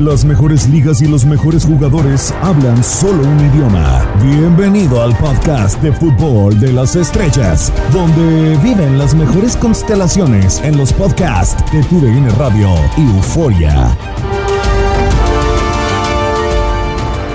[0.00, 4.04] Las mejores ligas y los mejores jugadores hablan solo un idioma.
[4.20, 10.92] Bienvenido al podcast de fútbol de las estrellas, donde viven las mejores constelaciones en los
[10.92, 13.96] podcasts de TUDN Radio y Euforia.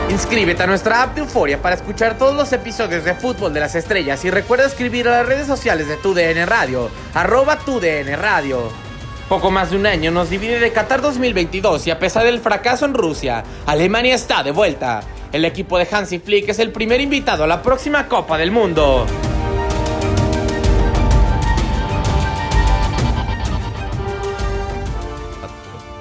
[0.09, 3.75] Inscríbete a nuestra app de Euforia para escuchar todos los episodios de Fútbol de las
[3.75, 8.88] Estrellas y recuerda escribir a las redes sociales de TUDN Radio, arroba TUDN Radio.
[9.29, 12.85] Poco más de un año nos divide de Qatar 2022 y a pesar del fracaso
[12.85, 15.01] en Rusia, Alemania está de vuelta.
[15.31, 19.05] El equipo de Hansi Flick es el primer invitado a la próxima Copa del Mundo.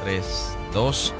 [0.03, 1.13] Tres, dos.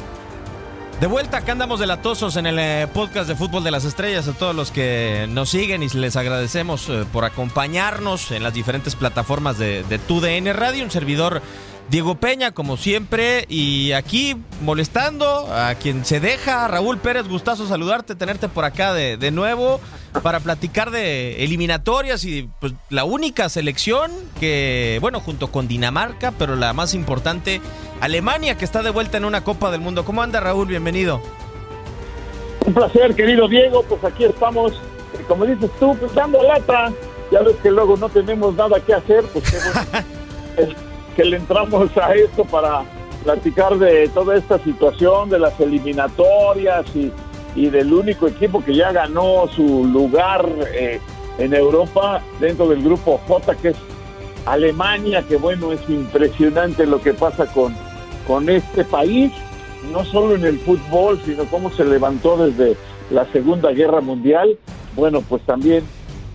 [1.03, 4.27] De vuelta, acá andamos de latosos en el eh, podcast de Fútbol de las Estrellas.
[4.29, 8.97] A todos los que nos siguen y les agradecemos eh, por acompañarnos en las diferentes
[8.97, 10.83] plataformas de, de TUDN Radio.
[10.83, 11.43] Un servidor
[11.91, 18.15] Diego Peña, como siempre, y aquí molestando a quien se deja, Raúl Pérez, gustazo saludarte,
[18.15, 19.81] tenerte por acá de, de nuevo
[20.23, 26.57] para platicar de eliminatorias y pues la única selección que, bueno, junto con Dinamarca, pero
[26.57, 27.63] la más importante,
[28.01, 30.05] Alemania, que está de vuelta en una Copa del Mundo.
[30.05, 30.69] ¿Cómo anda Raúl?
[30.69, 31.23] Bienvenido.
[32.67, 36.93] Un placer, querido Diego, pues aquí estamos, eh, como dices tú, pues dando lata.
[37.31, 40.79] Ya ves que luego no tenemos nada que hacer, pues qué bueno.
[41.19, 42.85] que le entramos a esto para
[43.25, 47.11] platicar de toda esta situación, de las eliminatorias y,
[47.57, 51.01] del único equipo que ya ganó su lugar eh,
[51.39, 53.77] en Europa dentro del grupo J, que es
[54.47, 57.75] Alemania, que bueno, es impresionante lo que pasa con,
[58.25, 59.33] con este país,
[59.93, 62.77] no solo en el fútbol, sino cómo se levantó desde
[63.11, 64.57] la Segunda Guerra Mundial.
[64.95, 65.83] Bueno, pues también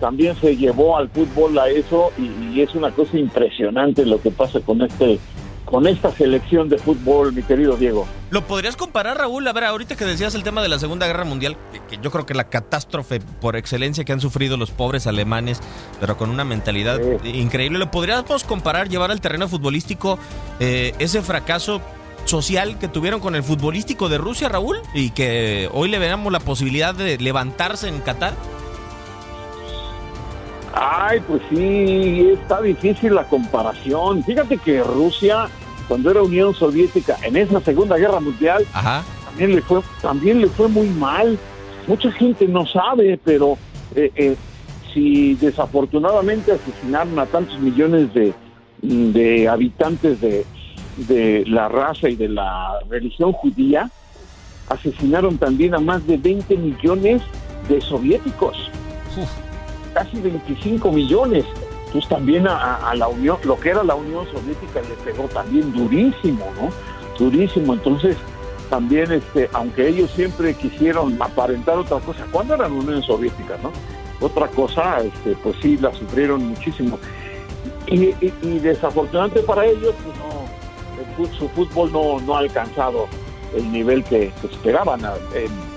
[0.00, 4.60] también se llevó al fútbol a eso y, es una cosa impresionante lo que pasa
[4.60, 5.18] con este
[5.64, 8.06] con esta selección de fútbol, mi querido Diego.
[8.30, 9.48] ¿Lo podrías comparar, Raúl?
[9.48, 11.56] A ver, ahorita que decías el tema de la Segunda Guerra Mundial,
[11.88, 15.60] que yo creo que la catástrofe por excelencia que han sufrido los pobres alemanes,
[16.00, 20.18] pero con una mentalidad increíble, ¿lo podríamos comparar, llevar al terreno futbolístico
[20.60, 21.80] eh, ese fracaso
[22.24, 24.78] social que tuvieron con el futbolístico de Rusia, Raúl?
[24.94, 28.34] Y que hoy le veamos la posibilidad de levantarse en Qatar.
[30.76, 34.24] Ay, pues sí, está difícil la comparación.
[34.24, 35.46] Fíjate que Rusia,
[35.86, 38.66] cuando era Unión Soviética, en esa Segunda Guerra Mundial,
[39.24, 41.38] también le fue también le fue muy mal.
[41.86, 43.56] Mucha gente no sabe, pero
[43.94, 44.36] eh, eh,
[44.92, 48.34] si desafortunadamente asesinaron a tantos millones de,
[48.82, 50.44] de habitantes de,
[50.96, 53.90] de la raza y de la religión judía,
[54.68, 57.22] asesinaron también a más de 20 millones
[57.68, 58.56] de soviéticos
[59.94, 61.44] casi 25 millones.
[61.86, 66.46] Entonces también a, la Unión, lo que era la Unión Soviética le pegó también durísimo,
[66.60, 66.70] ¿no?
[67.18, 67.74] Durísimo.
[67.74, 68.16] Entonces
[68.68, 73.70] también, este, aunque ellos siempre quisieron aparentar otra cosa, cuando era la Unión Soviética, ¿no?
[74.20, 76.98] Otra cosa, este, pues sí, la sufrieron muchísimo.
[77.86, 78.12] Y,
[78.58, 83.06] desafortunadamente para ellos, pues no, su fútbol no, no ha alcanzado
[83.54, 85.02] el nivel que, esperaban.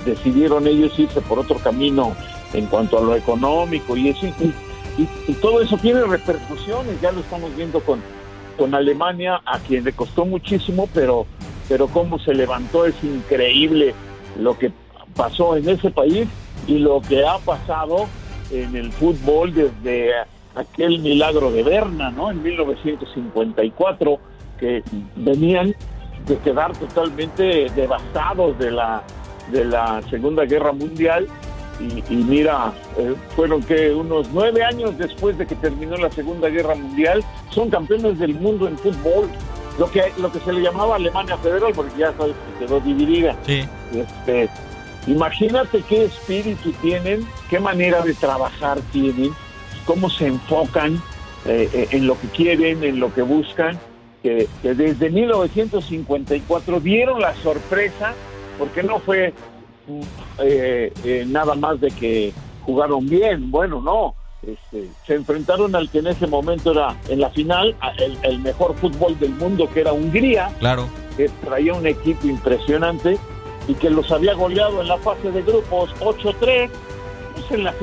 [0.05, 2.15] Decidieron ellos irse por otro camino
[2.53, 4.27] en cuanto a lo económico y eso.
[4.97, 8.01] Y, todo eso tiene repercusiones, ya lo estamos viendo con,
[8.57, 11.27] con Alemania, a quien le costó muchísimo, pero,
[11.69, 13.93] pero cómo se levantó es increíble
[14.39, 14.71] lo que
[15.15, 16.27] pasó en ese país
[16.67, 18.07] y lo que ha pasado
[18.49, 20.13] en el fútbol desde
[20.55, 22.31] aquel milagro de Berna, ¿no?
[22.31, 24.19] En 1954,
[24.59, 24.83] que
[25.15, 25.75] venían
[26.25, 29.03] de quedar totalmente devastados de la,
[29.51, 31.27] de la Segunda Guerra Mundial
[31.79, 36.75] y, mira, eh, fueron que unos nueve años después de que terminó la Segunda Guerra
[36.75, 39.29] Mundial, son campeones del mundo en fútbol,
[39.77, 43.35] lo que, lo que se le llamaba Alemania Federal, porque ya sabes que quedó dividida.
[43.45, 43.63] Sí.
[43.93, 44.49] Este,
[45.05, 49.31] imagínate qué espíritu tienen, qué manera de trabajar tienen,
[49.85, 50.95] cómo se enfocan
[51.45, 53.79] eh, eh, en lo que quieren, en lo que buscan,
[54.23, 58.15] que, que desde 1954 dieron la sorpresa,
[58.57, 59.33] porque no fue
[60.39, 63.51] eh, eh, nada más de que jugaron bien.
[63.51, 64.15] Bueno, no.
[64.43, 67.75] Este, se enfrentaron al que en ese momento era en la final
[68.23, 70.49] el, mejor fútbol del mundo, que era Hungría.
[70.59, 70.87] Claro.
[71.15, 73.17] que traía un equipo impresionante
[73.67, 76.69] y que los había goleado en la fase de grupos 8-3,
[77.33, 77.73] pues en la,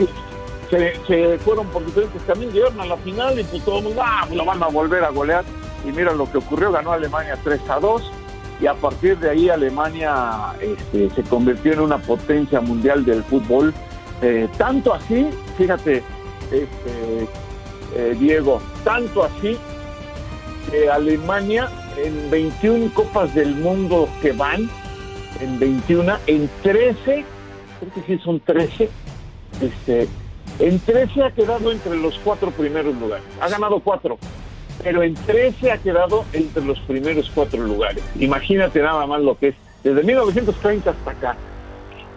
[0.71, 4.00] se, se, fueron por diferentes caminos, llegaron a la final y pues todo el mundo,
[4.03, 5.45] ah, lo van a volver a golear.
[5.85, 8.12] Y mira lo que ocurrió, ganó Alemania 3 2
[8.64, 13.75] y a partir de ahí Alemania este, se convirtió en una potencia mundial del fútbol.
[14.22, 15.28] Eh, tanto así,
[15.58, 16.02] fíjate,
[16.50, 17.28] este,
[17.94, 19.58] eh, Diego, tanto así
[20.70, 21.69] que Alemania
[22.02, 24.70] en 21 copas del mundo que van,
[25.40, 28.88] en 21, en 13, creo que sí son 13,
[29.61, 30.08] este,
[30.58, 33.26] en 13 ha quedado entre los cuatro primeros lugares.
[33.43, 34.16] Ha ganado cuatro,
[34.82, 38.03] pero en 13 ha quedado entre los primeros cuatro lugares.
[38.19, 39.55] Imagínate nada más lo que es.
[39.82, 41.37] Desde 1930 hasta acá.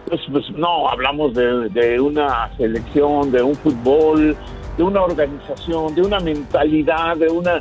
[0.08, 4.38] Pues, pues no, hablamos de, una selección, de un fútbol,
[4.78, 7.60] de una organización, de una mentalidad, de una,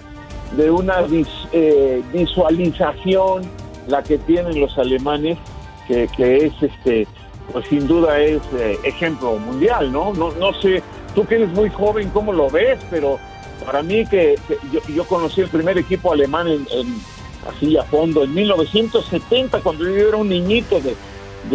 [0.57, 0.99] de una
[1.53, 3.43] eh, visualización,
[3.89, 5.39] la que tienen los alemanes,
[5.89, 7.07] que, es este
[7.53, 10.13] pues sin duda es eh, ejemplo mundial, ¿no?
[10.13, 10.33] ¿no?
[10.33, 10.83] No sé,
[11.15, 12.79] tú que eres muy joven, ¿cómo lo ves?
[12.91, 13.19] Pero
[13.67, 14.37] para mí que,
[14.95, 16.67] yo, conocí el primer equipo alemán en,
[17.47, 20.95] así a fondo en 1970, cuando yo era un niñito de,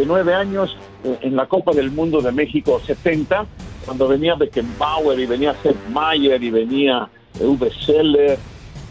[0.05, 3.45] nueve años eh, en la Copa del Mundo de México 70,
[3.85, 7.09] cuando venía Beckenbauer y venía Sepp Mayer y venía
[7.39, 8.37] Uwe Seller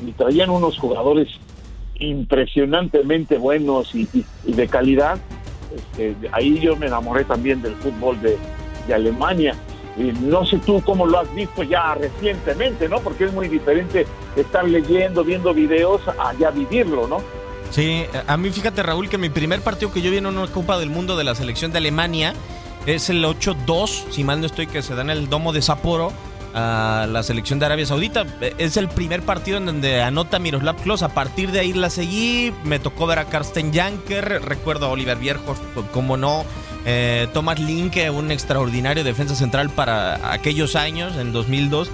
[0.05, 1.29] y traían unos jugadores
[2.01, 4.09] impresionantemente buenos y
[4.45, 5.21] de calidad
[5.75, 8.37] este, ahí yo me enamoré también del fútbol de,
[8.93, 9.55] Alemania.
[10.21, 13.01] No sé tú cómo lo has visto ya recientemente, ¿no?
[13.01, 14.07] Porque es muy diferente
[14.37, 17.19] estar leyendo, viendo videos, a ya vivirlo, ¿no?
[17.71, 20.79] Sí, a mí fíjate Raúl que mi primer partido que yo vi en una Copa
[20.79, 22.35] del Mundo de la selección de Alemania
[22.87, 26.13] es el 8-2, si mal no estoy, que se da en el domo de Sapporo
[26.55, 28.27] a la selección de Arabia Saudita.
[28.59, 31.05] Es el primer partido en donde anota Miroslav Klose.
[31.05, 32.53] A partir de ahí la seguí.
[32.65, 34.43] Me tocó ver a Karsten Janker.
[34.45, 35.61] Recuerdo a Oliver Bierhoff,
[35.93, 36.45] como no.
[36.87, 41.91] Eh, Thomas Linke, un extraordinario defensa central para aquellos años, en 2002.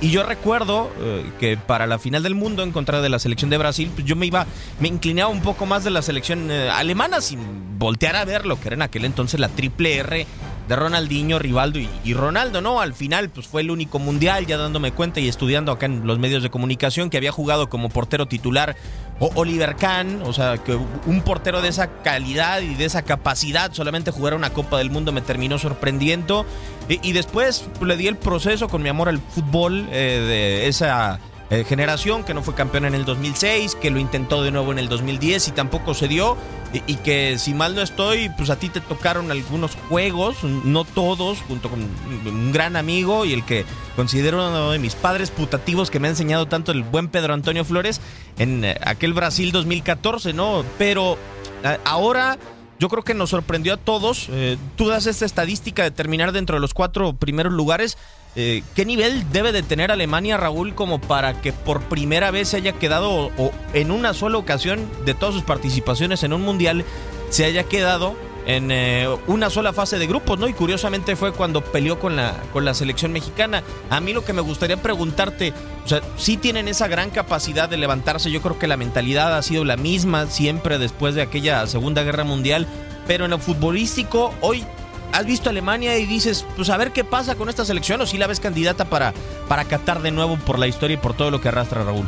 [0.00, 3.50] Y, yo recuerdo eh, que para la final del mundo en contra de la selección
[3.50, 4.46] de Brasil, pues yo me iba,
[4.78, 8.60] me inclinaba un poco más de la selección eh, alemana sin voltear a ver lo
[8.60, 10.26] que era en aquel entonces la triple R
[10.70, 12.80] de Ronaldinho, Rivaldo y, Ronaldo, ¿no?
[12.80, 16.20] Al final, pues fue el único mundial, ya dándome cuenta y estudiando acá en los
[16.20, 18.76] medios de comunicación, que había jugado como portero titular
[19.18, 23.72] o Oliver Kahn, o sea, que un portero de esa calidad y de esa capacidad,
[23.72, 26.46] solamente jugar una Copa del Mundo me terminó sorprendiendo.
[26.88, 31.18] Y, después le di el proceso con mi amor al fútbol eh, de esa
[31.50, 34.78] eh, generación que no fue campeón en el 2006, que lo intentó de nuevo en
[34.78, 36.36] el 2010 y tampoco se dio.
[36.72, 41.38] Y, que si mal no estoy, pues a ti te tocaron algunos juegos, no todos,
[41.48, 43.64] junto con un gran amigo y el que
[43.96, 47.64] considero uno de mis padres putativos que me ha enseñado tanto el buen Pedro Antonio
[47.64, 48.00] Flores
[48.38, 50.64] en eh, aquel Brasil 2014, ¿no?
[50.78, 51.18] Pero
[51.64, 52.38] eh, ahora
[52.78, 54.28] yo creo que nos sorprendió a todos.
[54.76, 57.98] tú das esta estadística de terminar dentro de los cuatro primeros lugares.
[58.36, 62.58] Eh, ¿Qué nivel debe de tener Alemania, Raúl, como para que por primera vez se
[62.58, 66.84] haya quedado, o en una sola ocasión de todas sus participaciones en un mundial,
[67.30, 68.14] se haya quedado
[68.46, 70.48] en eh, una sola fase de grupos, ¿no?
[70.48, 73.62] Y curiosamente fue cuando peleó con la, con la selección mexicana.
[73.90, 75.52] A mí lo que me gustaría preguntarte,
[75.84, 79.42] o sea, sí tienen esa gran capacidad de levantarse, yo creo que la mentalidad ha
[79.42, 82.66] sido la misma siempre después de aquella Segunda Guerra Mundial,
[83.06, 84.64] pero en lo futbolístico hoy
[85.12, 88.18] has visto Alemania y dices, pues a ver qué pasa con esta selección o si
[88.18, 89.12] la ves candidata para,
[89.48, 92.06] para Qatar de nuevo por la historia y por todo lo que arrastra Raúl.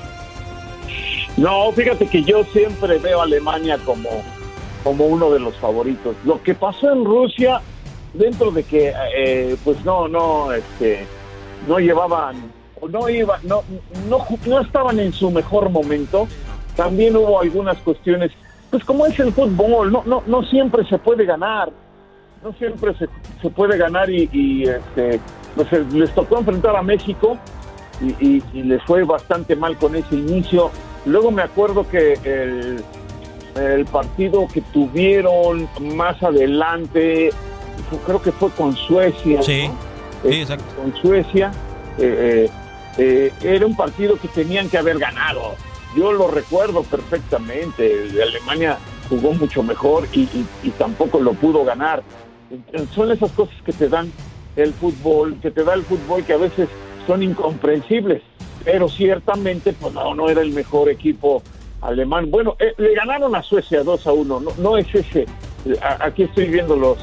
[1.36, 4.08] No, fíjate que yo siempre veo a Alemania como,
[4.84, 6.14] como uno de los favoritos.
[6.24, 7.60] Lo que pasó en Rusia,
[8.12, 11.06] dentro de que eh, pues no, no, este,
[11.66, 12.52] no llevaban,
[12.88, 13.62] no iba, no,
[14.08, 16.28] no, no estaban en su mejor momento,
[16.76, 18.32] también hubo algunas cuestiones,
[18.70, 21.72] pues como es el fútbol, no, no, no siempre se puede ganar
[22.42, 23.08] no siempre se,
[23.40, 25.20] se puede ganar y, este,
[25.54, 27.38] pues, les tocó enfrentar a México
[28.00, 30.70] y, les fue bastante mal con ese inicio.
[31.06, 32.82] Luego me acuerdo que el,
[33.54, 37.30] el partido que tuvieron más adelante,
[38.06, 39.42] creo que fue con Suecia.
[39.42, 39.70] Sí,
[40.22, 40.64] sí exacto.
[40.76, 41.52] Con Suecia.
[41.98, 42.50] Eh, eh,
[42.98, 45.54] eh, era un partido que tenían que haber ganado.
[45.96, 48.08] Yo lo recuerdo perfectamente.
[48.20, 50.28] Alemania jugó mucho mejor y,
[50.62, 52.02] y tampoco lo pudo ganar
[52.94, 54.12] son esas cosas que te dan
[54.56, 56.68] el fútbol, que te da el fútbol que a veces
[57.06, 58.22] son incomprensibles,
[58.64, 61.42] pero ciertamente pues no, no era el mejor equipo
[61.80, 62.30] alemán.
[62.30, 65.26] Bueno, eh, le ganaron a Suecia 2 a 1, no, no es ese,
[66.00, 66.98] aquí estoy viendo los,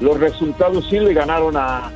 [0.00, 1.90] los resultados, sí le ganaron a,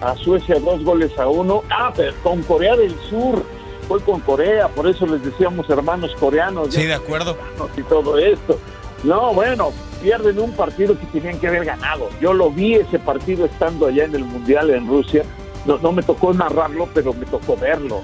[0.00, 3.42] a Suecia dos goles a uno, ah, pero con Corea del Sur,
[3.86, 6.74] fue con Corea, por eso les decíamos hermanos coreanos.
[6.74, 7.36] Sí, de acuerdo.
[7.76, 8.58] Y todo esto.
[9.02, 12.08] No, bueno, pierden un partido que tenían que haber ganado.
[12.20, 15.24] Yo lo vi ese partido estando allá en el Mundial en Rusia.
[15.66, 18.00] No, no me tocó narrarlo, pero me tocó verlo.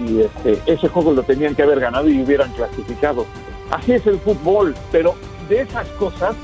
[0.00, 3.26] Y, este, ese juego lo tenían que haber ganado y hubieran clasificado.
[3.70, 5.14] Así es el fútbol, pero
[5.48, 6.34] de esas cosas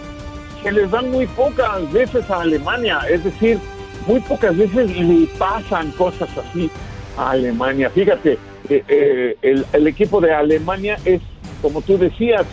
[0.62, 3.00] se les dan muy pocas veces a Alemania.
[3.10, 3.58] Es decir,
[4.06, 6.70] muy pocas veces le pasan cosas así
[7.16, 7.90] a Alemania.
[7.90, 11.20] Fíjate, eh, eh, el, el equipo de Alemania es,
[11.60, 12.46] como tú decías,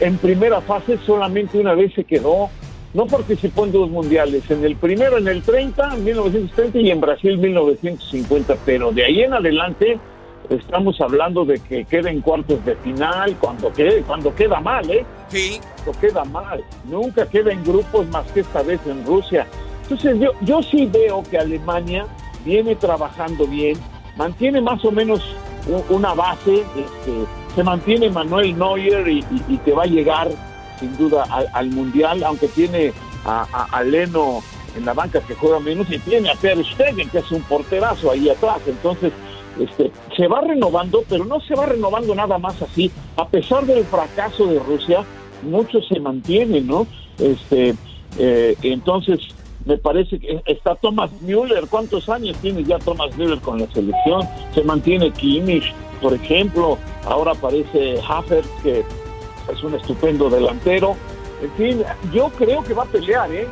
[0.00, 2.50] en primera fase solamente una vez se quedó,
[2.92, 7.00] no participó en dos mundiales, en el primero en el 30, en 1930 y en
[7.00, 9.98] Brasil 1950, pero de ahí en adelante
[10.50, 15.04] estamos hablando de que queda en cuartos de final, cuando, quede, cuando queda mal, ¿eh?
[15.28, 15.60] Sí.
[15.84, 19.46] Cuando queda mal, nunca queda en grupos más que esta vez en Rusia.
[19.82, 22.06] Entonces yo, yo sí veo que Alemania
[22.44, 23.76] viene trabajando bien,
[24.16, 25.20] mantiene más o menos
[25.88, 27.12] una base, este,
[27.54, 29.22] se mantiene Manuel Neuer y,
[29.64, 30.30] te va a llegar
[30.78, 32.92] sin duda al, Mundial, aunque tiene
[33.24, 34.42] a, Leno
[34.76, 38.10] en la banca que juega menos y tiene a Ter Stegen que es un porterazo
[38.10, 39.12] ahí atrás, entonces
[39.58, 43.84] este, se va renovando, pero no se va renovando nada más así, a pesar del
[43.84, 45.04] fracaso de Rusia,
[45.42, 46.88] muchos se mantienen, ¿no?
[47.18, 47.74] Este,
[48.18, 49.20] eh, entonces
[49.64, 51.66] me parece que está Thomas Müller.
[51.68, 54.28] ¿Cuántos años tiene ya Thomas Müller con la selección?
[54.54, 56.78] Se mantiene Kimmich, por ejemplo.
[57.06, 58.84] Ahora aparece Havertz, que
[59.52, 60.96] es un estupendo delantero.
[61.42, 63.48] En fin, yo creo que va a pelear, ¿eh?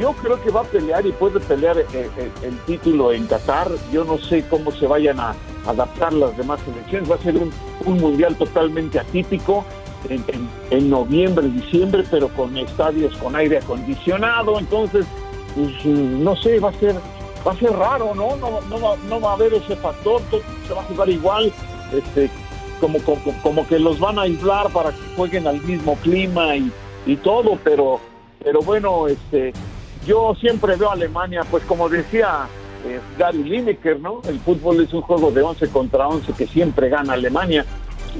[0.00, 3.26] Yo creo que va a pelear y puede pelear el, eh, eh, el, título en
[3.26, 3.68] Qatar.
[3.92, 5.34] Yo no sé cómo se vayan a
[5.66, 7.10] adaptar las demás selecciones.
[7.10, 7.52] Va a ser un,
[7.84, 9.64] un mundial totalmente atípico.
[10.08, 14.58] En, en, en, noviembre, diciembre, pero con estadios con aire acondicionado.
[14.58, 15.04] Entonces,
[15.54, 16.94] pues, no sé, va a ser
[17.46, 18.36] va a ser raro, ¿no?
[18.36, 20.20] No, no, va, no va a haber ese factor,
[20.66, 21.52] se va a jugar igual,
[21.92, 22.30] este,
[22.80, 22.98] como,
[23.42, 26.70] como, que los van a aislar para que jueguen al mismo clima y,
[27.06, 28.00] y todo, pero,
[28.42, 29.52] pero bueno, este,
[30.06, 32.46] yo siempre veo a Alemania, pues como decía
[32.86, 34.20] eh, Gary Lineker, ¿no?
[34.26, 37.64] El fútbol es un juego de 11 contra 11 que siempre gana Alemania.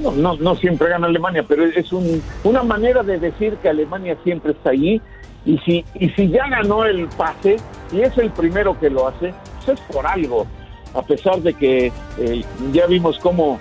[0.01, 4.15] No, no, no siempre gana Alemania, pero es un, una manera de decir que Alemania
[4.23, 5.01] siempre está ahí
[5.45, 7.57] y si, y si ya ganó el pase
[7.91, 9.33] y es el primero que lo hace,
[9.65, 10.45] pues es por algo.
[10.93, 12.43] A pesar de que eh,
[12.73, 13.59] ya vimos cómo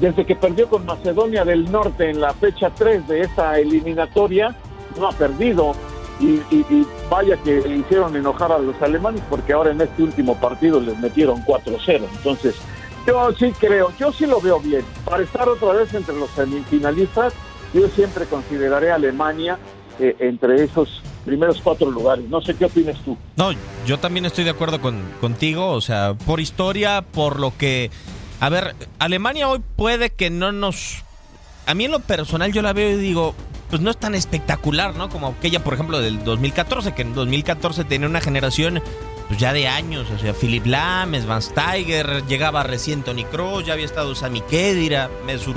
[0.00, 4.56] desde que perdió con Macedonia del Norte en la fecha 3 de esta eliminatoria,
[4.98, 5.74] no ha perdido.
[6.20, 6.40] Y,
[7.10, 10.96] vaya que le hicieron enojar a los alemanes porque ahora en este último partido les
[10.98, 12.02] metieron 4-0.
[12.16, 12.54] Entonces,
[13.06, 14.84] yo sí creo, yo sí lo veo bien.
[15.04, 17.34] Para estar otra vez entre los semifinalistas,
[17.74, 19.58] yo siempre consideraré a Alemania
[19.98, 22.28] eh, entre esos primeros cuatro lugares.
[22.28, 23.16] No sé qué opinas tú.
[23.36, 23.50] No,
[23.86, 27.90] yo también estoy de acuerdo con, contigo, o sea, por historia, por lo que...
[28.40, 31.04] A ver, Alemania hoy puede que no nos...
[31.66, 33.34] A mí en lo personal yo la veo y digo,
[33.70, 35.08] pues no es tan espectacular, ¿no?
[35.08, 38.82] Como aquella, por ejemplo, del 2014, que en 2014 tenía una generación
[39.28, 43.72] pues ya de años, o sea, Philip Lam, Van Steiger, llegaba recién Tony Kroos, ya
[43.72, 45.56] había estado Sami Khedira, Mesut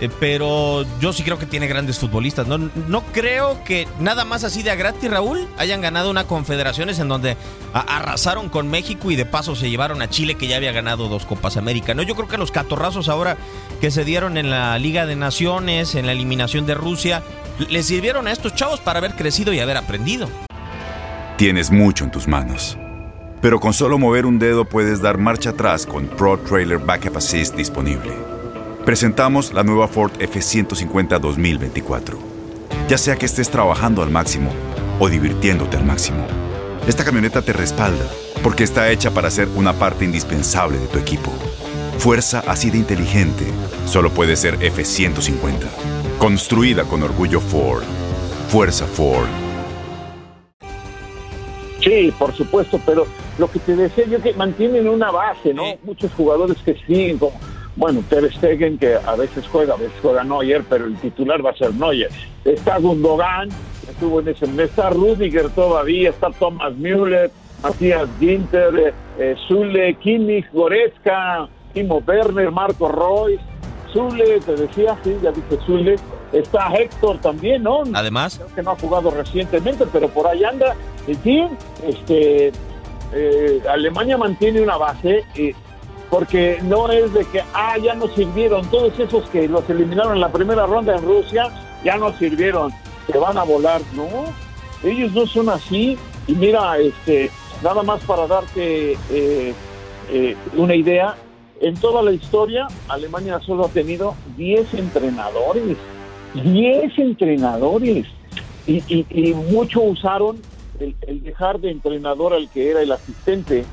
[0.00, 2.46] eh, pero yo sí creo que tiene grandes futbolistas.
[2.46, 7.08] No, no creo que nada más así de a Raúl, hayan ganado una confederaciones en
[7.08, 7.36] donde
[7.72, 11.26] arrasaron con México y de paso se llevaron a Chile que ya había ganado dos
[11.26, 11.94] Copas América.
[11.94, 13.36] No, yo creo que los catorrazos ahora
[13.80, 17.22] que se dieron en la Liga de Naciones, en la eliminación de Rusia,
[17.68, 20.28] les sirvieron a estos chavos para haber crecido y haber aprendido.
[21.36, 22.78] Tienes mucho en tus manos.
[23.42, 27.54] Pero con solo mover un dedo puedes dar marcha atrás con Pro Trailer Backup Assist
[27.54, 28.29] disponible
[28.90, 32.18] presentamos la nueva Ford F150 2024.
[32.88, 34.50] Ya sea que estés trabajando al máximo
[34.98, 36.26] o divirtiéndote al máximo,
[36.88, 38.04] esta camioneta te respalda
[38.42, 41.30] porque está hecha para ser una parte indispensable de tu equipo.
[41.98, 43.44] Fuerza así de inteligente
[43.86, 45.68] solo puede ser F150.
[46.18, 47.84] Construida con orgullo Ford.
[48.48, 49.28] Fuerza Ford.
[51.80, 53.06] Sí, por supuesto, pero
[53.38, 55.62] lo que te decía yo que mantienen una base, ¿no?
[55.84, 57.38] Muchos jugadores que siguen como
[57.80, 61.50] bueno, Ter Stegen, que a veces juega, a veces juega Neuer, pero el titular va
[61.50, 62.10] a ser Neuer.
[62.44, 63.48] Está Gundogan,
[63.88, 67.30] estuvo en ese está Rudiger todavía, está Thomas Müller,
[67.62, 73.42] Matías Ginter, eh, eh, Zule, Kimmich, Goretzka, Timo Werner, Marco Royce,
[73.94, 75.96] Zule, te decía, sí, ya dije Zule,
[76.34, 77.84] está Héctor también, ¿no?
[77.94, 78.42] Además.
[78.54, 80.76] que no ha jugado recientemente, pero por ahí anda.
[81.06, 81.48] En fin,
[81.86, 82.52] este,
[83.14, 85.24] eh, Alemania mantiene una base.
[85.34, 85.54] y
[86.10, 90.20] porque no es de que, ah, ya nos sirvieron, todos esos que los eliminaron en
[90.20, 91.48] la primera ronda en Rusia,
[91.84, 92.72] ya nos sirvieron,
[93.10, 94.08] se van a volar, no,
[94.82, 97.30] ellos no son así, y mira, este,
[97.62, 99.54] nada más para darte eh,
[100.10, 101.16] eh, una idea,
[101.60, 105.76] en toda la historia, Alemania solo ha tenido 10 entrenadores.
[106.34, 108.06] 10 entrenadores.
[108.66, 110.40] Y, y, mucho usaron
[110.78, 113.64] el, dejar de entrenador al que era el asistente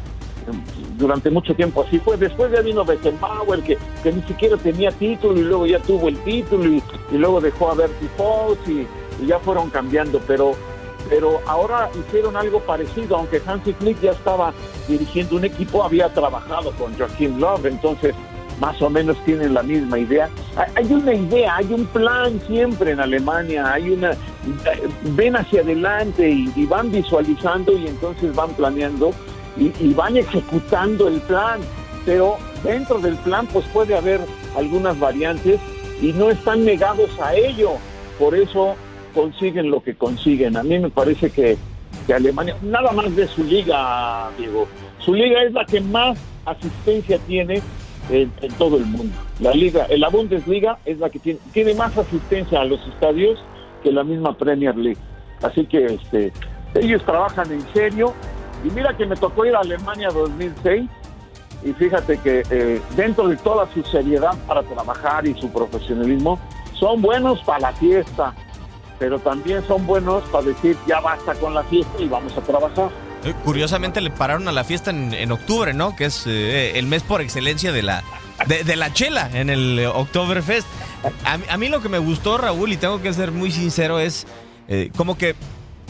[0.98, 1.84] durante mucho tiempo.
[1.84, 2.18] Así fue.
[2.18, 6.18] Después ya vino Beckenbauer, que, que ni siquiera tenía título y luego ya tuvo el
[6.20, 8.88] título y, luego dejó a Bertie Fox y,
[9.26, 10.20] ya fueron cambiando.
[10.28, 10.54] Pero,
[11.10, 14.54] pero ahora hicieron algo parecido, aunque Hansi Flick ya estaba
[14.88, 18.14] dirigiendo un equipo, había trabajado con Joachim Love, entonces
[18.60, 20.30] más o menos tienen la misma idea.
[20.76, 24.18] Hay una idea, hay un plan siempre en Alemania, hay una
[25.16, 29.12] ven hacia adelante y, van visualizando y entonces van planeando
[29.58, 31.60] y, van ejecutando el plan,
[32.06, 34.22] pero dentro del plan pues puede haber
[34.56, 35.60] algunas variantes
[36.02, 37.72] y no están negados a ello,
[38.20, 38.76] por eso
[39.14, 40.58] consiguen lo que consiguen.
[40.58, 41.58] A mí me parece que,
[42.06, 44.68] que Alemania, nada más de su liga, Diego,
[45.00, 47.62] su liga es la que más asistencia tiene
[48.10, 49.14] en, todo el mundo.
[49.40, 53.40] La liga, la Bundesliga es la que tiene, tiene más asistencia a los estadios
[53.84, 55.00] que la misma Premier League.
[55.42, 56.32] Así que este,
[56.76, 58.14] ellos trabajan en serio.
[58.64, 60.90] Y mira que me tocó ir a Alemania 2006
[61.64, 66.40] y fíjate que eh, dentro de toda su seriedad para trabajar y su profesionalismo,
[66.80, 68.34] son buenos para la fiesta,
[69.00, 72.90] pero también son buenos para decir ya basta con la fiesta y vamos a trabajar.
[73.24, 75.96] Eh, curiosamente le pararon a la fiesta en, octubre, ¿no?
[75.96, 78.04] Que es eh, el mes por excelencia de la,
[78.46, 80.68] de, la chela en el Oktoberfest.
[81.26, 84.28] A, a, mí lo que me gustó, Raúl, y tengo que ser muy sincero, es
[84.68, 85.36] eh, como que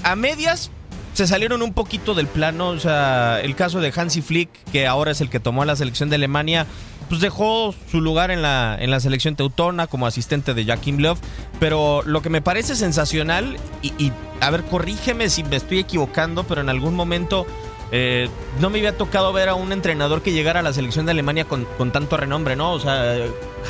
[0.04, 0.72] a medias
[1.18, 2.70] se salieron un poquito del plano.
[2.70, 6.10] O sea, el caso de Hansi Flick, que ahora es el que tomó la selección
[6.10, 6.68] de Alemania,
[7.10, 11.18] pues dejó su lugar en la, en la selección teutona como asistente de Joachim Löw.
[11.60, 16.62] Pero lo que me parece sensacional, y, a ver, corrígeme si me estoy equivocando, pero
[16.62, 17.48] en algún momento
[17.92, 18.28] eh,
[18.60, 21.46] no me había tocado ver a un entrenador que llegara a la selección de Alemania
[21.46, 22.74] con, tanto renombre, ¿no?
[22.74, 23.16] O sea,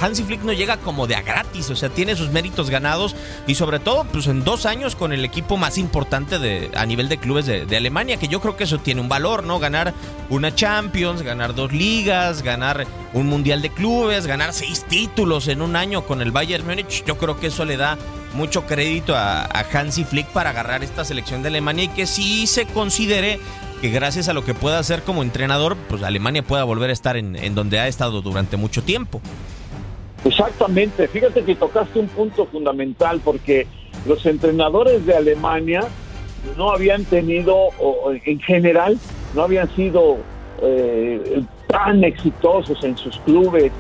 [0.02, 3.56] Hansi Flick no llega como de a gratis, o sea, tiene sus méritos ganados y
[3.56, 7.18] sobre todo, pues en dos años con el equipo más importante de, a nivel de
[7.18, 9.60] clubes de, Alemania, que yo creo que eso tiene un valor, ¿no?
[9.60, 9.94] Ganar
[10.30, 15.76] una Champions, ganar dos ligas, ganar un Mundial de Clubes, ganar seis títulos en un
[15.76, 17.98] año con el Bayern Múnich, yo creo que eso le da
[18.34, 22.48] mucho crédito a, a Hansi Flick para agarrar esta selección de Alemania y que sí
[22.48, 23.40] se considere
[23.82, 27.18] que gracias a lo que pueda hacer como entrenador, pues Alemania pueda volver a estar
[27.18, 29.22] en, en donde ha estado durante mucho tiempo.
[30.26, 33.68] Exactamente, fíjate que tocaste un punto fundamental porque
[34.06, 35.82] los entrenadores de Alemania
[36.58, 38.98] no habían tenido, o, en general,
[39.36, 40.18] no habían sido
[40.62, 43.72] eh, tan exitosos en sus clubes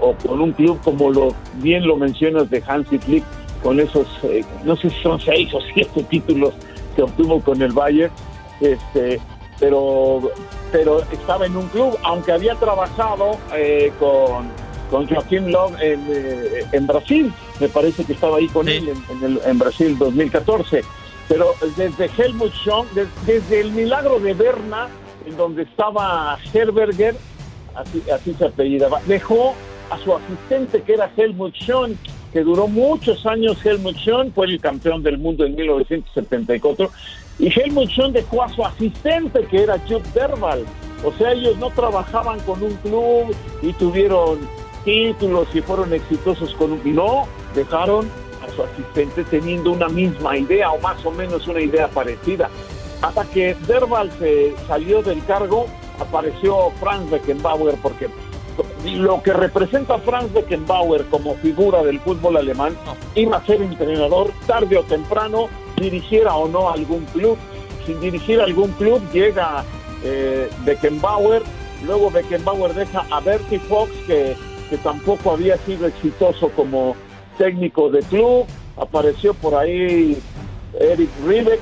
[0.00, 3.24] o, con un club como lo bien lo mencionas de Hansi Flick,
[3.62, 6.54] con esos, eh, no sé si son seis o siete títulos
[6.94, 8.12] que obtuvo con el Bayern,
[8.60, 9.20] este,
[9.58, 10.30] pero,
[10.72, 14.48] pero estaba en un club, aunque había trabajado eh, con
[14.90, 17.32] con Joaquín Love eh, en, Brasil.
[17.58, 20.84] Me parece que estaba ahí con él en, el, en, Brasil 2014.
[21.28, 22.86] Pero desde Helmut Schön,
[23.26, 24.88] desde el milagro de Berna,
[25.26, 27.16] en donde estaba Herberger,
[27.74, 29.54] así, así se apellidaba, dejó
[29.90, 31.98] a su asistente que era Helmut Schön,
[32.32, 36.90] que duró muchos años Helmut Schön, fue el campeón del mundo en 1974,
[37.38, 40.64] y Helmut Schön dejó a su asistente que era Jupp Derval.
[41.04, 44.38] O sea, ellos no trabajaban con un club y tuvieron
[44.84, 46.94] títulos y fueron exitosos con un...
[46.94, 48.08] No, dejaron
[48.42, 52.48] a su asistente teniendo una misma idea o más o menos una idea parecida.
[53.02, 55.66] Hasta que Derval se salió del cargo,
[55.98, 58.08] apareció Franz Beckenbauer porque
[58.84, 62.76] lo que representa Franz Beckenbauer como figura del fútbol alemán
[63.14, 67.36] iba a ser entrenador tarde o temprano, dirigiera o no algún club.
[67.86, 69.64] Sin dirigir algún club llega
[70.02, 71.42] eh, Beckenbauer,
[71.86, 74.34] luego Beckenbauer deja a Bertie Fox que
[74.68, 76.96] que tampoco había sido exitoso como
[77.38, 78.46] técnico de club.
[78.76, 80.18] Apareció por ahí
[80.78, 81.60] Eric Ribeck,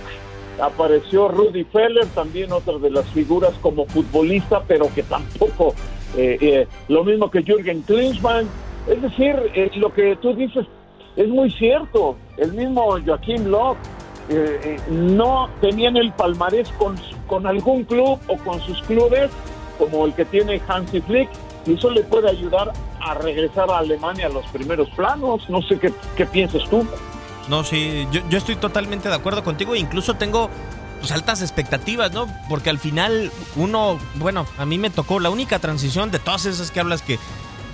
[0.61, 5.75] apareció Rudy Feller, también otra de las figuras como futbolista, pero que tampoco,
[6.17, 8.49] eh, eh, lo mismo que Jürgen Klinsmann.
[8.87, 9.37] Es decir,
[9.77, 10.67] lo que tú dices
[11.17, 12.17] es muy cierto.
[12.37, 13.79] El mismo Joaquín Locke
[14.89, 19.31] no tenían el palmarés con, con algún club o con sus clubes
[19.79, 21.29] como el que tiene Hansi Flick
[21.67, 25.49] y eso le puede ayudar a regresar a Alemania a los primeros planos.
[25.49, 26.87] No sé qué, qué piensas tú.
[27.49, 29.75] No, sí, yo, yo estoy totalmente de acuerdo contigo.
[29.75, 30.51] Incluso tengo
[31.01, 32.27] pues, altas expectativas, ¿no?
[32.49, 36.71] Porque al final uno, bueno, a mí me tocó la única transición de todas esas
[36.71, 37.19] que hablas que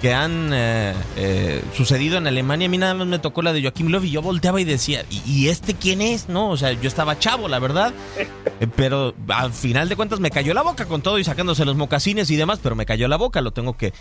[0.00, 3.62] que han eh, eh, sucedido en Alemania, a mí nada más me tocó la de
[3.62, 6.28] Joaquim Löw y yo volteaba y decía, ¿y, este quién es?
[6.28, 7.92] No, o sea, yo estaba chavo, la verdad,
[8.60, 11.76] eh, pero al final de cuentas me cayó la boca con todo y sacándose los
[11.76, 13.92] mocasines y demás, pero me cayó la boca, lo tengo que,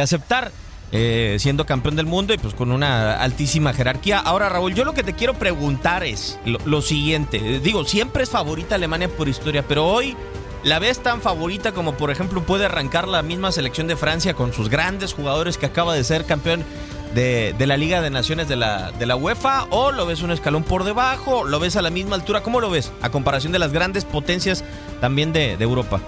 [0.00, 0.52] aceptar.
[0.90, 4.20] siendo campeón del mundo y pues con una altísima jerarquía.
[4.20, 7.60] Ahora, Raúl, yo lo que te quiero preguntar es lo, lo siguiente.
[7.60, 10.16] Digo, siempre es favorita Alemania por historia, pero hoy
[10.68, 14.52] ¿La ves tan favorita como por ejemplo puede arrancar la misma selección de Francia con
[14.52, 16.62] sus grandes jugadores que acaba de ser campeón
[17.14, 19.64] de, la Liga de Naciones de la, de la UEFA?
[19.70, 21.44] ¿O lo ves un escalón por debajo?
[21.44, 22.42] ¿Lo ves a la misma altura?
[22.42, 24.62] ¿Cómo lo ves a comparación de las grandes potencias
[25.00, 26.02] también de, Europa?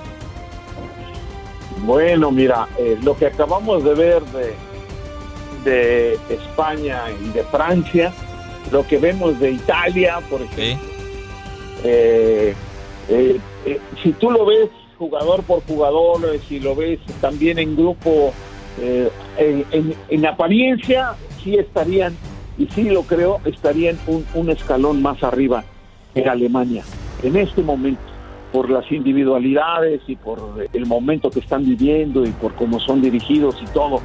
[1.79, 4.55] Bueno, mira, eh, lo que acabamos de ver de,
[5.65, 8.13] de España y de Francia,
[8.71, 10.87] lo que vemos de Italia, por ejemplo,
[11.83, 12.55] eh,
[13.11, 17.77] eh, eh, si tú lo ves jugador por jugador, eh, si lo ves también en
[17.77, 18.33] grupo,
[19.37, 22.17] en, apariencia, sí estarían,
[22.57, 25.65] y sí lo creo, estarían un, escalón más arriba
[26.15, 26.85] en Alemania
[27.23, 28.01] en este momento
[28.53, 33.57] por las individualidades y por el momento que están viviendo y por cómo son dirigidos
[33.61, 34.01] y todo.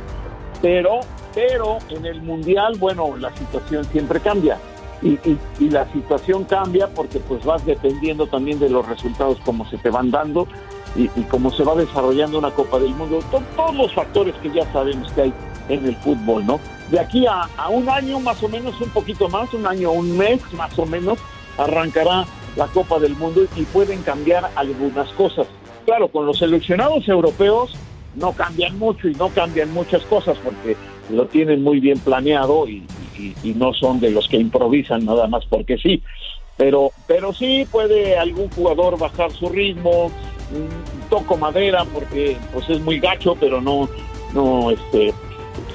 [0.61, 0.99] Pero,
[1.33, 4.57] pero en el mundial, bueno, la situación siempre cambia
[5.01, 9.89] y, la situación cambia porque pues vas dependiendo también de los resultados como se te
[9.89, 10.47] van dando
[10.95, 15.11] y, cómo se va desarrollando una Copa del Mundo, todos los factores que ya sabemos
[15.11, 15.33] que hay
[15.67, 16.59] en el fútbol, ¿no?
[16.89, 20.41] De aquí a, un año más o menos, un poquito más, un año, un mes
[20.53, 21.19] más o menos,
[21.57, 25.47] arrancará la Copa del Mundo y pueden cambiar algunas cosas.
[25.85, 27.75] Claro, con los seleccionados europeos
[28.15, 30.77] no cambian mucho y no cambian muchas cosas porque
[31.09, 32.85] lo tienen muy bien planeado y,
[33.17, 36.01] y, no son de los que improvisan nada más porque sí.
[36.57, 40.11] Pero, pero sí puede algún jugador bajar su ritmo,
[41.09, 43.89] toco madera porque pues es muy gacho, pero no,
[44.33, 45.13] no, este,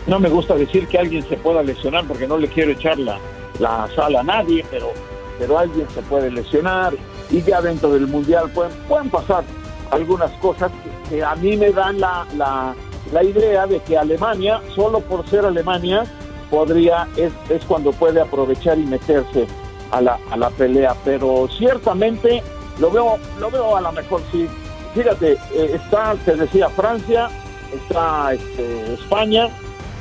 [0.06, 3.18] no me gusta decir que alguien se pueda lesionar porque no le quiero echar la,
[3.58, 4.90] la sala a nadie, pero,
[5.38, 6.94] pero alguien se puede lesionar
[7.30, 9.44] y ya dentro del mundial pueden, pueden pasar
[9.90, 10.70] algunas cosas
[11.08, 12.74] que, a mí me dan la, la,
[13.12, 16.04] la idea de que Alemania, solo por ser Alemania,
[16.50, 19.46] podría, es, es cuando puede aprovechar y meterse
[19.90, 20.94] a la, a la pelea.
[21.04, 22.42] Pero ciertamente
[22.78, 24.48] lo veo, lo veo a lo mejor sí.
[24.94, 27.30] Fíjate, eh, está, te decía, Francia,
[27.72, 29.48] está este, España,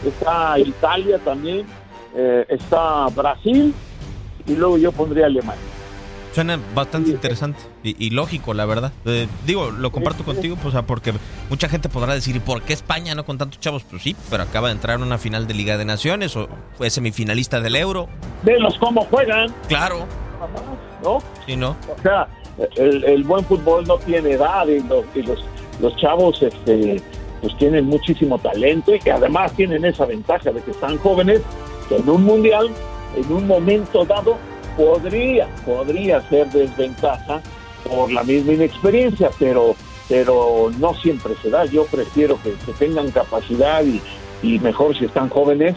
[0.04, 1.68] está Italia también,
[2.16, 3.74] eh, está Brasil
[4.48, 5.69] y luego yo pondría Alemania.
[6.34, 8.92] Suena bastante interesante y, lógico, la verdad.
[9.06, 11.14] Eh, digo, lo comparto contigo, pues, porque
[11.50, 13.84] mucha gente podrá decir, ¿y por qué España no con tantos chavos?
[13.84, 16.90] Pues sí, pero acaba de entrar en una final de Liga de Naciones o fue
[16.90, 18.08] semifinalista del Euro.
[18.44, 19.54] Velos cómo juegan.
[19.68, 20.06] Claro.
[21.04, 21.20] ¿No?
[21.46, 21.76] Sí, ¿no?
[21.98, 22.28] O sea,
[22.76, 25.44] el, buen fútbol no tiene edad y los,
[25.80, 27.02] los, chavos este,
[27.42, 31.42] pues tienen muchísimo talento y que además tienen esa ventaja de que están jóvenes,
[31.88, 32.70] que en un mundial,
[33.16, 34.38] en un momento dado,
[34.80, 37.42] podría, podría ser desventaja
[37.84, 39.76] por la misma inexperiencia, pero,
[40.08, 41.66] pero no siempre se da.
[41.66, 45.76] Yo prefiero que, tengan capacidad y, mejor si están jóvenes,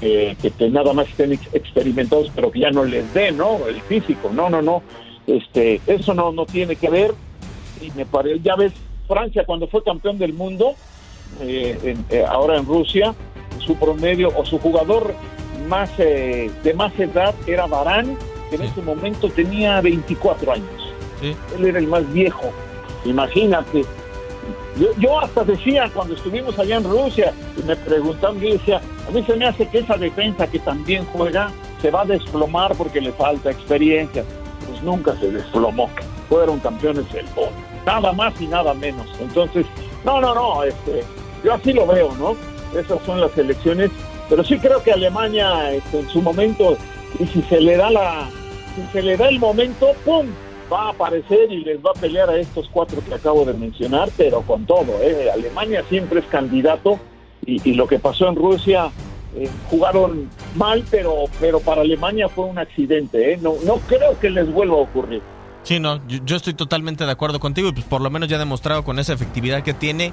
[0.00, 0.36] que,
[0.70, 3.66] nada más estén experimentados, pero que ya no les dé, ¿no?
[3.66, 4.82] El físico, no, no, no.
[5.26, 7.14] Este, eso no, no tiene que ver.
[7.80, 8.74] Y me parece, ya ves,
[9.08, 10.74] Francia cuando fue campeón del mundo,
[11.40, 13.14] eh, eh, ahora en Rusia,
[13.64, 15.14] su promedio o su jugador
[15.66, 18.16] más eh, de más edad era Barán,
[18.50, 20.94] que en ese momento tenía 24 años.
[21.22, 22.52] Él era el más viejo.
[23.04, 23.84] Imagínate.
[24.98, 29.22] Yo, hasta decía cuando estuvimos allá en Rusia y me preguntaban, yo decía, a mí
[29.22, 31.50] se me hace que esa defensa que también juega
[31.80, 34.24] se va a desplomar porque le falta experiencia.
[34.68, 35.88] Pues nunca se desplomó.
[36.28, 37.52] Fueron campeones del mundo.
[37.86, 39.06] Nada más y nada menos.
[39.20, 39.64] Entonces,
[40.04, 40.62] no, no, no.
[40.64, 41.02] Este,
[41.42, 42.36] yo así lo veo, ¿no?
[42.78, 43.90] Esas son las elecciones
[44.28, 46.76] pero sí creo que Alemania este, en su momento,
[47.18, 48.28] y si se le da la,
[48.74, 50.26] si se le da el momento, ¡pum!
[50.72, 54.08] va a aparecer y les va a pelear a estos cuatro que acabo de mencionar,
[54.16, 55.30] pero con todo, ¿eh?
[55.30, 56.98] Alemania siempre es candidato
[57.44, 58.90] y, lo que pasó en Rusia
[59.36, 63.38] eh, jugaron mal, pero, pero para Alemania fue un accidente, ¿eh?
[63.40, 65.22] no, no creo que les vuelva a ocurrir.
[65.62, 68.38] Sí, no, yo, estoy totalmente de acuerdo contigo y pues por lo menos ya ha
[68.38, 70.12] demostrado con esa efectividad que tiene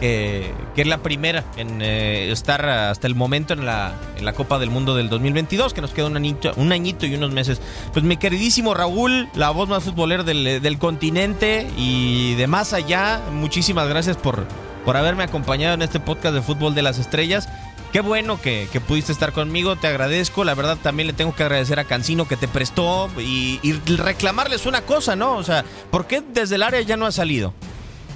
[0.00, 4.58] que es la primera en eh, estar hasta el momento en la, en la Copa
[4.58, 7.60] del Mundo del 2022, que nos queda un añito, un añito y unos meses.
[7.92, 13.20] Pues mi queridísimo Raúl, la voz más futbolera del, del continente y de más allá,
[13.32, 14.46] muchísimas gracias por,
[14.84, 17.48] por haberme acompañado en este podcast de Fútbol de las Estrellas.
[17.92, 20.44] Qué bueno que, pudiste estar conmigo, te agradezco.
[20.44, 23.58] La verdad también le tengo que agradecer a Cancino que te prestó y,
[23.96, 25.36] reclamarles una cosa, ¿no?
[25.36, 27.52] O sea, ¿por qué desde el área ya no ha salido?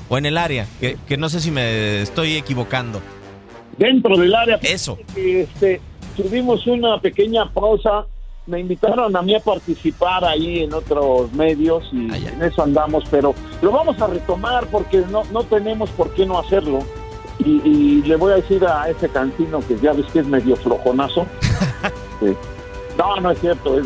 [0.08, 3.00] O en el área, que, no sé si me estoy equivocando.
[3.78, 4.58] dentro del área.
[4.62, 4.98] Eso.
[5.16, 5.80] Este,
[6.16, 8.06] tuvimos una pequeña pausa.
[8.46, 13.04] Me invitaron a mí a participar ahí en otros medios y ah, en eso andamos,
[13.10, 16.80] pero lo vamos a retomar porque no, no tenemos por qué no hacerlo.
[17.38, 21.26] Y, le voy a decir a ese cantino que ya ves que es medio flojonazo.
[22.96, 23.76] No, no es cierto.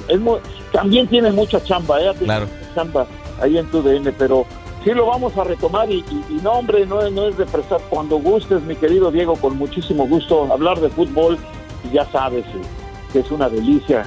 [0.73, 2.13] también tiene mucha chamba, ¿eh?
[2.19, 2.47] Claro.
[2.75, 3.07] chamba
[3.41, 4.47] ahí en tu DN, pero
[4.89, 6.03] sí lo vamos a retomar y,
[6.43, 7.79] no, hombre, no, no es de prestar.
[7.91, 11.39] Cuando gustes, mi querido Diego, con muchísimo gusto hablar de fútbol,
[11.85, 12.61] y ya sabes eh,
[13.13, 14.07] que es una delicia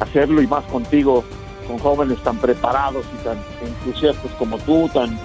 [0.00, 1.24] hacerlo y más contigo,
[1.66, 5.18] con jóvenes tan preparados y tan entusiastas como tú, tan,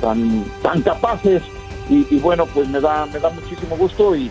[0.00, 1.42] tan, tan capaces.
[1.88, 4.30] Y, bueno, pues me da, me da muchísimo gusto y,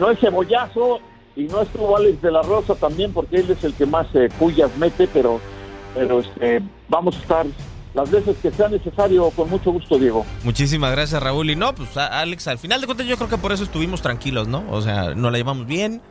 [0.00, 0.98] no es cebollazo
[1.36, 4.28] y no estuvo Alex de la Rosa también porque él es el que más eh,
[4.38, 5.40] pullas mete, pero,
[5.94, 7.46] pero este, vamos a estar
[7.94, 10.24] las veces que sea necesario, con mucho gusto, Diego.
[10.44, 11.50] Muchísimas gracias, Raúl.
[11.50, 14.48] Y no, pues Alex, al final de cuentas yo creo que por eso estuvimos tranquilos,
[14.48, 14.64] ¿no?
[14.70, 16.02] O sea, nos la llevamos bien.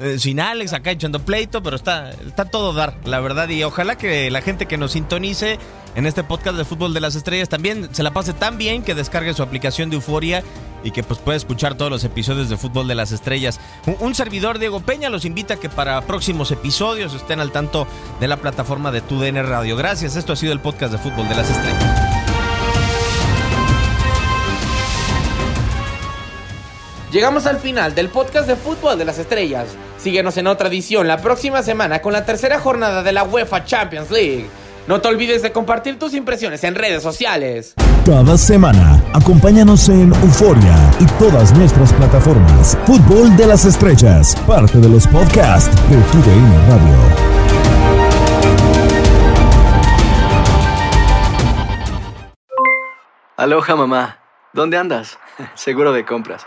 [0.00, 3.48] Eh, sin Alex acá echando pleito, pero está, está todo dar, la verdad.
[3.50, 5.58] Y ojalá que la gente que nos sintonice
[5.94, 8.94] en este podcast de Fútbol de las Estrellas también se la pase tan bien que
[8.94, 10.42] descargue su aplicación de Euforia
[10.82, 13.60] y que pues pueda escuchar todos los episodios de Fútbol de las Estrellas.
[14.00, 17.86] Un, servidor, Diego Peña, los invita a que para próximos episodios estén al tanto
[18.20, 19.76] de la plataforma de TUDN Radio.
[19.76, 22.19] Gracias, esto ha sido el podcast de Fútbol de las Estrellas.
[27.12, 29.66] Llegamos al final del podcast de Fútbol de las Estrellas.
[29.98, 34.12] Síguenos en otra edición la próxima semana con la tercera jornada de la UEFA Champions
[34.12, 34.48] League.
[34.86, 37.74] No te olvides de compartir tus impresiones en redes sociales.
[38.06, 42.78] Cada semana, acompáñanos en Euforia y todas nuestras plataformas.
[42.86, 46.96] Fútbol de las Estrellas, parte de los podcasts de TUDN Radio.
[53.36, 54.18] Aloha mamá,
[54.52, 55.18] ¿dónde andas?
[55.54, 56.46] Seguro de compras.